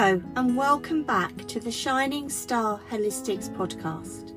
Hello, 0.00 0.22
and 0.36 0.56
welcome 0.56 1.02
back 1.02 1.36
to 1.48 1.58
the 1.58 1.72
Shining 1.72 2.28
Star 2.28 2.80
Holistics 2.88 3.50
podcast. 3.50 4.32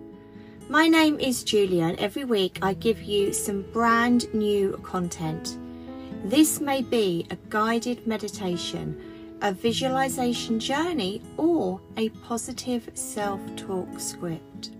My 0.69 0.87
name 0.87 1.19
is 1.19 1.43
Julia, 1.43 1.83
and 1.83 1.99
every 1.99 2.25
week 2.25 2.57
I 2.63 2.73
give 2.73 3.03
you 3.03 3.31
some 3.31 3.61
brand 3.71 4.33
new 4.33 4.79
content. 4.81 5.59
This 6.23 6.59
may 6.59 6.81
be 6.81 7.27
a 7.29 7.35
guided 7.49 8.07
meditation, 8.07 8.99
a 9.43 9.53
visualization 9.53 10.59
journey, 10.59 11.21
or 11.37 11.79
a 11.95 12.09
positive 12.09 12.89
self 12.95 13.39
talk 13.55 13.99
script. 13.99 14.71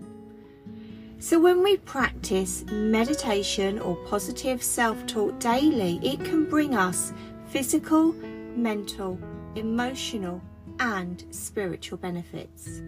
So, 1.20 1.38
when 1.38 1.62
we 1.62 1.76
practice 1.76 2.64
meditation 2.72 3.78
or 3.78 3.94
positive 4.08 4.64
self 4.64 5.06
talk 5.06 5.38
daily, 5.38 6.00
it 6.02 6.24
can 6.24 6.50
bring 6.50 6.74
us 6.74 7.12
physical, 7.50 8.14
mental, 8.56 9.16
emotional, 9.54 10.42
and 10.82 11.24
spiritual 11.30 11.96
benefits. 11.96 12.82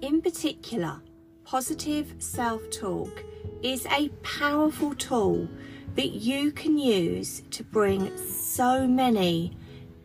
In 0.00 0.22
particular, 0.22 1.02
positive 1.44 2.14
self 2.18 2.62
talk 2.70 3.24
is 3.62 3.84
a 3.86 4.08
powerful 4.22 4.94
tool 4.94 5.48
that 5.96 6.10
you 6.10 6.52
can 6.52 6.78
use 6.78 7.42
to 7.50 7.64
bring 7.64 8.16
so 8.16 8.86
many 8.86 9.56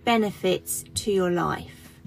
benefits 0.04 0.84
to 0.96 1.12
your 1.12 1.30
life. 1.30 2.00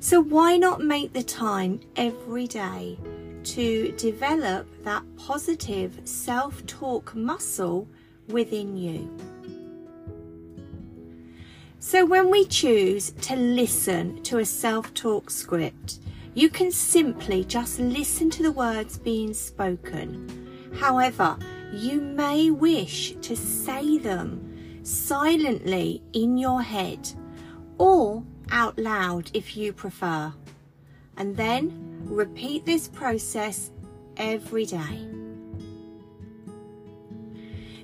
So, 0.00 0.20
why 0.20 0.56
not 0.56 0.80
make 0.80 1.12
the 1.12 1.22
time 1.22 1.80
every 1.94 2.48
day 2.48 2.98
to 3.44 3.92
develop 3.92 4.66
that 4.82 5.04
positive 5.16 6.00
self 6.02 6.66
talk 6.66 7.14
muscle 7.14 7.86
within 8.26 8.76
you? 8.76 9.27
So, 11.80 12.04
when 12.04 12.28
we 12.28 12.44
choose 12.44 13.12
to 13.22 13.36
listen 13.36 14.20
to 14.24 14.38
a 14.38 14.44
self 14.44 14.92
talk 14.94 15.30
script, 15.30 16.00
you 16.34 16.48
can 16.50 16.72
simply 16.72 17.44
just 17.44 17.78
listen 17.78 18.30
to 18.30 18.42
the 18.42 18.50
words 18.52 18.98
being 18.98 19.32
spoken. 19.32 20.48
However, 20.74 21.38
you 21.72 22.00
may 22.00 22.50
wish 22.50 23.14
to 23.22 23.36
say 23.36 23.98
them 23.98 24.80
silently 24.82 26.02
in 26.14 26.36
your 26.36 26.62
head 26.62 27.08
or 27.78 28.24
out 28.50 28.76
loud 28.76 29.30
if 29.32 29.56
you 29.56 29.72
prefer. 29.72 30.32
And 31.16 31.36
then 31.36 32.00
repeat 32.04 32.66
this 32.66 32.88
process 32.88 33.70
every 34.16 34.66
day. 34.66 35.27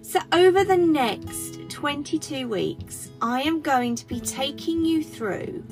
So, 0.06 0.20
over 0.32 0.64
the 0.64 0.76
next 0.76 1.70
22 1.70 2.46
weeks, 2.46 3.10
I 3.22 3.40
am 3.40 3.62
going 3.62 3.94
to 3.96 4.06
be 4.06 4.20
taking 4.20 4.84
you 4.84 5.02
through 5.02 5.64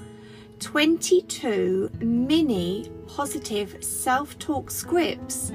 22 0.59 1.91
mini 2.01 2.91
positive 3.07 3.85
self 3.85 4.39
talk 4.39 4.71
scripts 4.71 5.53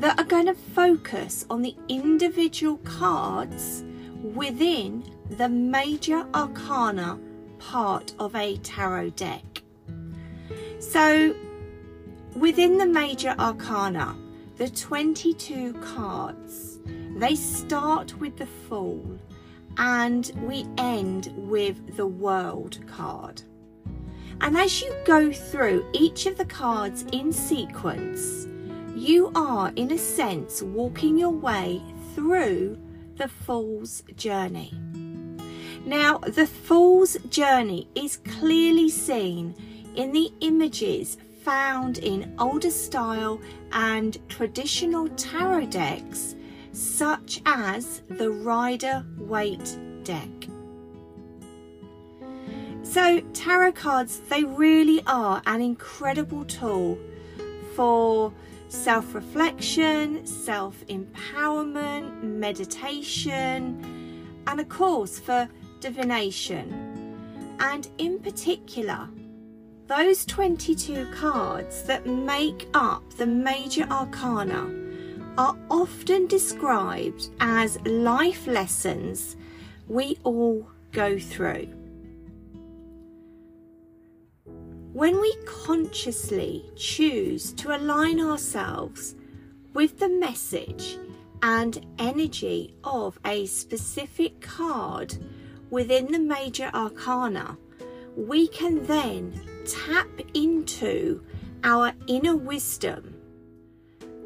that 0.00 0.20
are 0.20 0.24
going 0.24 0.44
to 0.46 0.54
focus 0.54 1.46
on 1.48 1.62
the 1.62 1.74
individual 1.88 2.76
cards 2.84 3.84
within 4.22 5.02
the 5.30 5.48
major 5.48 6.26
arcana 6.34 7.18
part 7.58 8.12
of 8.18 8.36
a 8.36 8.58
tarot 8.58 9.10
deck. 9.10 9.62
So, 10.78 11.34
within 12.36 12.76
the 12.76 12.86
major 12.86 13.34
arcana, 13.38 14.14
the 14.58 14.68
22 14.68 15.72
cards 15.80 16.79
they 17.20 17.34
start 17.34 18.18
with 18.18 18.36
the 18.38 18.46
Fool 18.46 19.18
and 19.76 20.32
we 20.40 20.66
end 20.78 21.32
with 21.36 21.96
the 21.96 22.06
World 22.06 22.78
card. 22.86 23.42
And 24.40 24.56
as 24.56 24.80
you 24.80 24.90
go 25.04 25.30
through 25.30 25.86
each 25.92 26.24
of 26.24 26.38
the 26.38 26.46
cards 26.46 27.04
in 27.12 27.30
sequence, 27.30 28.48
you 28.96 29.30
are, 29.34 29.70
in 29.76 29.92
a 29.92 29.98
sense, 29.98 30.62
walking 30.62 31.18
your 31.18 31.30
way 31.30 31.82
through 32.14 32.78
the 33.16 33.28
Fool's 33.28 34.02
journey. 34.16 34.72
Now, 35.84 36.18
the 36.18 36.46
Fool's 36.46 37.18
journey 37.28 37.86
is 37.94 38.16
clearly 38.16 38.88
seen 38.88 39.54
in 39.94 40.12
the 40.12 40.32
images 40.40 41.18
found 41.42 41.98
in 41.98 42.34
older 42.38 42.70
style 42.70 43.40
and 43.72 44.16
traditional 44.30 45.08
tarot 45.10 45.66
decks 45.66 46.34
such 46.72 47.40
as 47.46 48.02
the 48.08 48.30
Rider 48.30 49.04
Waite 49.18 49.78
deck. 50.04 50.28
So, 52.82 53.20
tarot 53.34 53.72
cards, 53.72 54.20
they 54.28 54.44
really 54.44 55.02
are 55.06 55.42
an 55.46 55.60
incredible 55.60 56.44
tool 56.44 56.98
for 57.76 58.32
self 58.68 59.14
reflection, 59.14 60.26
self 60.26 60.84
empowerment, 60.86 62.22
meditation, 62.22 63.84
and 64.46 64.60
of 64.60 64.68
course 64.68 65.18
for 65.18 65.48
divination. 65.80 67.56
And 67.60 67.88
in 67.98 68.18
particular, 68.18 69.08
those 69.86 70.24
22 70.24 71.06
cards 71.14 71.82
that 71.82 72.06
make 72.06 72.68
up 72.74 73.02
the 73.14 73.26
major 73.26 73.86
arcana 73.90 74.79
are 75.40 75.56
often 75.70 76.26
described 76.26 77.30
as 77.40 77.80
life 77.86 78.46
lessons 78.46 79.36
we 79.88 80.18
all 80.22 80.68
go 80.92 81.18
through. 81.18 81.66
When 84.92 85.18
we 85.18 85.34
consciously 85.46 86.70
choose 86.76 87.54
to 87.54 87.74
align 87.74 88.20
ourselves 88.20 89.14
with 89.72 89.98
the 89.98 90.10
message 90.10 90.98
and 91.40 91.86
energy 91.98 92.74
of 92.84 93.18
a 93.24 93.46
specific 93.46 94.42
card 94.42 95.16
within 95.70 96.12
the 96.12 96.18
major 96.18 96.70
arcana, 96.74 97.56
we 98.14 98.46
can 98.46 98.84
then 98.84 99.40
tap 99.64 100.20
into 100.34 101.24
our 101.64 101.94
inner 102.08 102.36
wisdom 102.36 103.19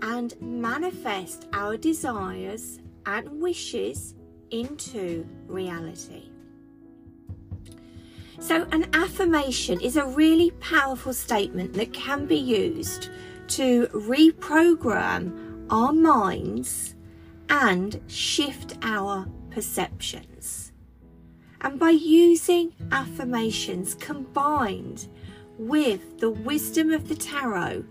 and 0.04 0.34
manifest 0.40 1.48
our 1.54 1.78
desires 1.78 2.78
and 3.06 3.40
wishes 3.40 4.14
into 4.50 5.26
reality. 5.46 6.24
So, 8.38 8.66
an 8.70 8.90
affirmation 8.92 9.80
is 9.80 9.96
a 9.96 10.04
really 10.04 10.50
powerful 10.60 11.14
statement 11.14 11.72
that 11.74 11.94
can 11.94 12.26
be 12.26 12.36
used 12.36 13.08
to 13.48 13.86
reprogram 13.88 15.66
our 15.70 15.94
minds 15.94 16.94
and 17.48 17.98
shift 18.06 18.76
our 18.82 19.26
perceptions. 19.50 20.72
And 21.62 21.78
by 21.78 21.90
using 21.90 22.74
affirmations 22.92 23.94
combined 23.94 25.08
with 25.56 26.18
the 26.18 26.30
wisdom 26.30 26.92
of 26.92 27.08
the 27.08 27.14
tarot, 27.14 27.84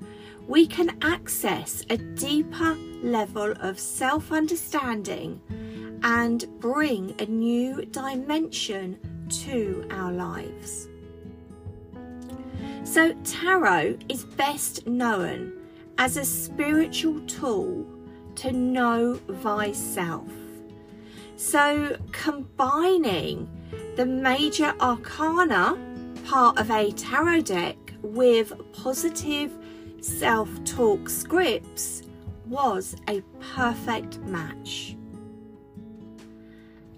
we 0.47 0.67
can 0.67 0.97
access 1.01 1.83
a 1.89 1.97
deeper 1.97 2.75
level 3.01 3.53
of 3.59 3.79
self 3.79 4.31
understanding 4.31 5.41
and 6.03 6.45
bring 6.59 7.15
a 7.19 7.25
new 7.25 7.85
dimension 7.85 8.99
to 9.29 9.87
our 9.91 10.11
lives. 10.11 10.89
So, 12.83 13.13
tarot 13.23 13.97
is 14.09 14.25
best 14.25 14.85
known 14.85 15.53
as 15.97 16.17
a 16.17 16.25
spiritual 16.25 17.21
tool 17.21 17.85
to 18.35 18.51
know 18.51 19.15
thyself. 19.41 20.29
So, 21.37 21.97
combining 22.11 23.49
the 23.95 24.05
major 24.05 24.73
arcana 24.81 25.77
part 26.25 26.59
of 26.59 26.69
a 26.71 26.91
tarot 26.91 27.41
deck 27.41 27.77
with 28.01 28.53
positive 28.73 29.57
self 30.03 30.49
talk 30.65 31.09
scripts 31.09 32.03
was 32.45 32.95
a 33.07 33.21
perfect 33.55 34.19
match. 34.23 34.97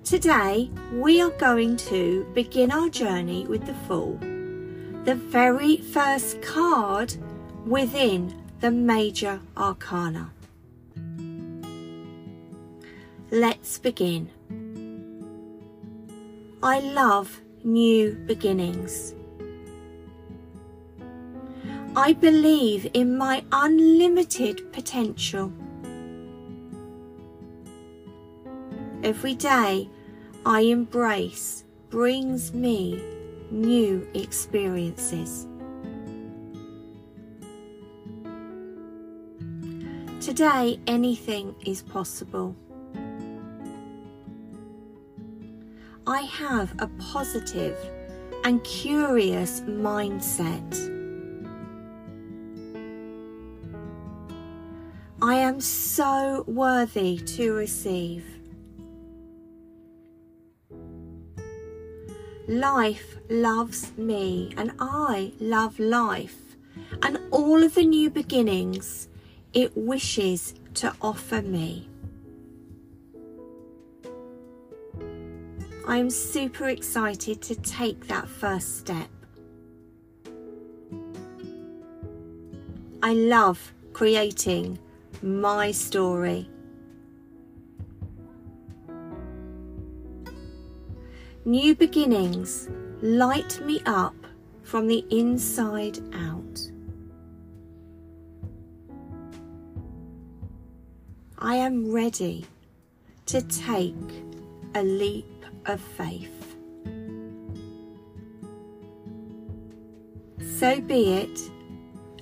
Today, 0.03 0.71
we 0.91 1.21
are 1.21 1.29
going 1.31 1.77
to 1.77 2.25
begin 2.33 2.71
our 2.71 2.89
journey 2.89 3.45
with 3.45 3.65
the 3.65 3.75
Fool, 3.87 4.17
the 5.03 5.13
very 5.15 5.77
first 5.77 6.41
card 6.41 7.15
within 7.65 8.33
the 8.59 8.71
major 8.71 9.39
arcana. 9.55 10.31
Let's 13.29 13.77
begin. 13.77 14.31
I 16.63 16.79
love 16.79 17.39
new 17.63 18.13
beginnings. 18.25 19.13
I 21.97 22.11
believe 22.11 22.89
in 22.93 23.17
my 23.17 23.41
unlimited 23.53 24.73
potential. 24.73 25.53
Every 29.01 29.33
day 29.33 29.89
I 30.45 30.61
embrace 30.61 31.63
brings 31.89 32.53
me 32.53 33.01
new 33.49 34.05
experiences. 34.13 35.47
Today, 40.19 40.77
anything 40.87 41.55
is 41.65 41.81
possible. 41.81 42.57
I 46.05 46.21
have 46.23 46.75
a 46.79 46.87
positive 46.99 47.77
and 48.43 48.61
curious 48.65 49.61
mindset. 49.61 50.94
Am 55.55 55.61
so 55.61 56.43
worthy 56.47 57.17
to 57.17 57.53
receive. 57.53 58.25
Life 62.49 63.15
loves 63.29 63.97
me, 63.97 64.53
and 64.57 64.73
I 64.81 65.31
love 65.39 65.79
life, 65.79 66.57
and 67.01 67.17
all 67.31 67.63
of 67.63 67.73
the 67.73 67.85
new 67.85 68.09
beginnings 68.09 69.07
it 69.53 69.71
wishes 69.77 70.55
to 70.73 70.93
offer 71.01 71.41
me. 71.41 71.87
I 75.87 75.95
am 75.99 76.09
super 76.09 76.67
excited 76.67 77.41
to 77.43 77.55
take 77.55 78.07
that 78.07 78.27
first 78.27 78.79
step. 78.79 79.07
I 83.01 83.13
love 83.13 83.73
creating 83.93 84.79
my 85.25 85.71
story. 85.71 86.47
New 91.45 91.73
beginnings 91.73 92.69
light 93.01 93.59
me 93.65 93.81
up 93.87 94.15
from 94.61 94.85
the 94.87 95.03
inside 95.09 95.97
out. 96.13 96.69
I 101.39 101.55
am 101.55 101.91
ready 101.91 102.45
to 103.25 103.41
take 103.41 103.95
a 104.75 104.83
leap 104.83 105.43
of 105.65 105.81
faith. 105.81 106.55
So 110.59 110.79
be 110.81 111.13
it, 111.13 111.39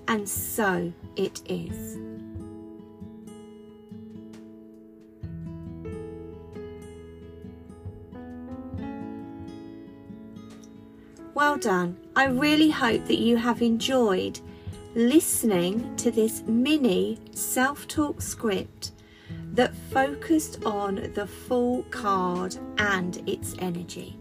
and 0.08 0.28
so 0.28 0.94
it 1.18 1.42
is. 1.50 1.98
Well 11.44 11.57
done. 11.57 11.98
I 12.16 12.28
really 12.28 12.69
hope 12.69 13.06
that 13.07 13.19
you 13.19 13.36
have 13.36 13.62
enjoyed 13.62 14.40
listening 14.95 15.94
to 15.98 16.10
this 16.10 16.42
mini 16.44 17.19
self 17.34 17.86
talk 17.86 18.22
script 18.22 18.94
that 19.51 19.75
focused 19.92 20.63
on 20.66 21.12
the 21.16 21.28
Fool 21.28 21.84
card 21.92 22.56
and 22.78 23.22
its 23.28 23.56
energy. 23.60 24.18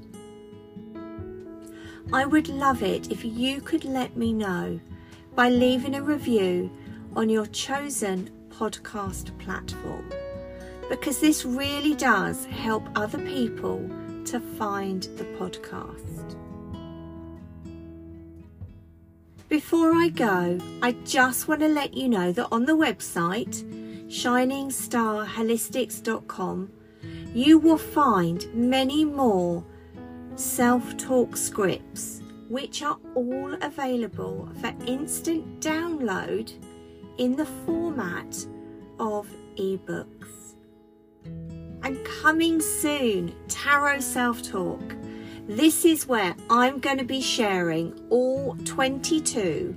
I 2.13 2.27
would 2.27 2.49
love 2.49 2.83
it 2.83 3.13
if 3.13 3.25
you 3.25 3.61
could 3.61 3.85
let 3.85 4.17
me 4.17 4.33
know 4.33 4.81
by 5.37 5.49
leaving 5.49 5.95
a 5.95 6.03
review 6.03 6.73
on 7.15 7.29
your 7.29 7.47
chosen 7.47 8.31
podcast 8.49 9.39
platform 9.39 10.11
because 10.91 11.21
this 11.21 11.45
really 11.45 11.95
does 11.95 12.47
help 12.47 12.83
other 12.97 13.19
people 13.19 13.79
to 14.25 14.41
find 14.41 15.05
the 15.17 15.25
podcast. 15.39 16.42
Before 19.53 19.93
I 19.93 20.09
go, 20.09 20.59
I 20.81 20.93
just 21.05 21.47
want 21.47 21.61
to 21.61 21.69
let 21.69 21.93
you 21.93 22.09
know 22.09 22.33
that 22.33 22.49
on 22.51 22.65
the 22.65 22.73
website, 22.73 23.63
shiningstarholistics.com, 24.07 26.73
you 27.35 27.59
will 27.59 27.77
find 27.77 28.47
many 28.55 29.05
more 29.05 29.63
self 30.37 30.97
talk 30.97 31.37
scripts 31.37 32.23
which 32.49 32.83
are 32.83 32.97
all 33.15 33.53
available 33.61 34.49
for 34.59 34.73
instant 34.87 35.61
download 35.61 36.51
in 37.19 37.37
the 37.37 37.45
format 37.67 38.47
of 38.99 39.29
ebooks. 39.57 40.55
And 41.83 42.03
coming 42.23 42.59
soon, 42.59 43.35
Tarot 43.49 44.01
Self 44.01 44.43
Talk. 44.43 44.81
This 45.49 45.85
is 45.85 46.07
where 46.07 46.37
I'm 46.49 46.79
going 46.79 46.99
to 46.99 47.05
be 47.05 47.21
sharing 47.21 48.01
all 48.11 48.57
22 48.65 49.77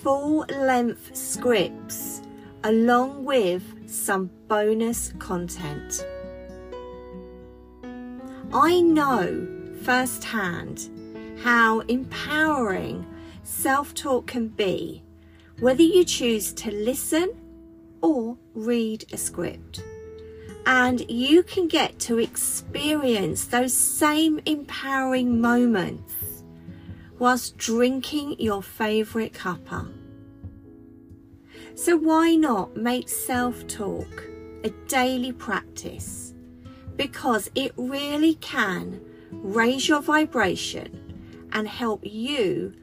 full 0.00 0.44
length 0.48 1.16
scripts 1.16 2.22
along 2.62 3.24
with 3.24 3.64
some 3.90 4.30
bonus 4.46 5.12
content. 5.18 6.06
I 8.52 8.80
know 8.80 9.48
firsthand 9.82 10.88
how 11.42 11.80
empowering 11.80 13.04
self 13.42 13.92
talk 13.92 14.28
can 14.28 14.46
be, 14.46 15.02
whether 15.58 15.82
you 15.82 16.04
choose 16.04 16.52
to 16.52 16.70
listen 16.70 17.32
or 18.02 18.36
read 18.54 19.04
a 19.12 19.16
script. 19.16 19.82
And 20.66 21.08
you 21.08 21.44
can 21.44 21.68
get 21.68 21.98
to 22.00 22.18
experience 22.18 23.44
those 23.44 23.72
same 23.72 24.40
empowering 24.46 25.40
moments 25.40 26.42
whilst 27.20 27.56
drinking 27.56 28.36
your 28.40 28.62
favourite 28.62 29.32
cuppa. 29.32 29.88
So, 31.76 31.96
why 31.96 32.34
not 32.34 32.76
make 32.76 33.08
self 33.08 33.66
talk 33.68 34.24
a 34.64 34.70
daily 34.88 35.32
practice? 35.32 36.34
Because 36.96 37.48
it 37.54 37.72
really 37.76 38.34
can 38.36 39.00
raise 39.30 39.88
your 39.88 40.00
vibration 40.00 41.48
and 41.52 41.68
help 41.68 42.00
you 42.02 42.74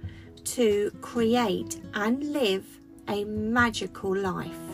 to 0.46 0.92
create 1.02 1.82
and 1.94 2.24
live 2.32 2.80
a 3.08 3.26
magical 3.26 4.16
life. 4.16 4.73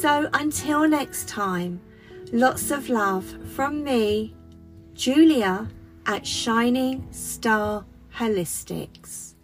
So, 0.00 0.30
until 0.32 0.88
next 0.88 1.26
time, 1.26 1.80
lots 2.30 2.70
of 2.70 2.88
love 2.88 3.24
from 3.56 3.82
me, 3.82 4.32
Julia 4.94 5.66
at 6.06 6.24
Shining 6.24 7.08
Star 7.10 7.84
Holistics. 8.14 9.34